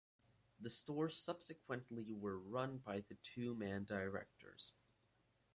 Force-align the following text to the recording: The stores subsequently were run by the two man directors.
The 0.59 0.71
stores 0.71 1.15
subsequently 1.15 2.11
were 2.11 2.39
run 2.39 2.79
by 2.79 3.01
the 3.01 3.13
two 3.21 3.53
man 3.53 3.83
directors. 3.85 4.71